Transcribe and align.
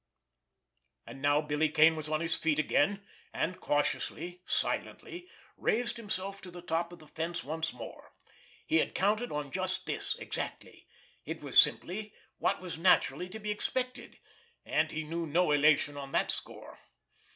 And 1.05 1.21
now 1.21 1.41
Billy 1.41 1.69
Kane 1.69 1.93
was 1.95 2.09
on 2.09 2.21
his 2.21 2.33
feet 2.33 2.57
again, 2.57 3.05
and 3.35 3.59
cautiously, 3.59 4.41
silently, 4.47 5.27
raised 5.57 5.97
himself 5.97 6.41
to 6.41 6.49
the 6.49 6.63
top 6.63 6.91
of 6.91 6.97
the 6.97 7.05
fence 7.05 7.43
once 7.43 7.71
more. 7.71 8.11
He 8.65 8.77
had 8.79 8.95
counted 8.95 9.31
on 9.31 9.51
just 9.51 9.85
this 9.85 10.15
exactly, 10.17 10.87
it 11.23 11.43
was 11.43 11.59
simply 11.61 12.15
what 12.39 12.59
was 12.61 12.79
naturally 12.79 13.29
to 13.29 13.39
be 13.39 13.51
expected, 13.51 14.17
and 14.65 14.89
he 14.89 15.03
knew 15.03 15.27
no 15.27 15.51
elation 15.51 15.95
on 15.97 16.13
that 16.13 16.31
score. 16.31 16.79